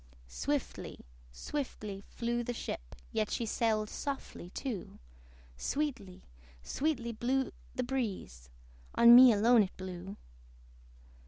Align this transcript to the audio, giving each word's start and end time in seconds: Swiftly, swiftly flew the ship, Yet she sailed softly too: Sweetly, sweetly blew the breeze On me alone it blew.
Swiftly, 0.27 1.05
swiftly 1.31 2.03
flew 2.07 2.43
the 2.43 2.55
ship, 2.55 2.95
Yet 3.11 3.29
she 3.29 3.45
sailed 3.45 3.87
softly 3.87 4.49
too: 4.49 4.97
Sweetly, 5.57 6.23
sweetly 6.63 7.11
blew 7.11 7.51
the 7.75 7.83
breeze 7.83 8.49
On 8.95 9.13
me 9.15 9.31
alone 9.31 9.61
it 9.61 9.77
blew. 9.77 10.17